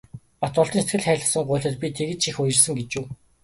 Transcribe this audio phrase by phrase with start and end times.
[0.41, 3.05] Батболдын сэтгэл хайлгасан гуйлтад би тэгж их уярсан гэж үү.